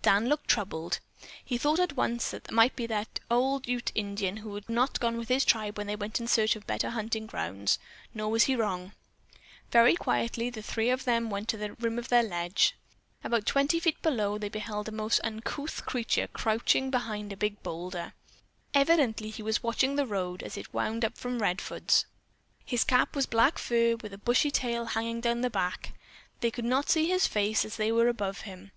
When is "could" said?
26.52-26.64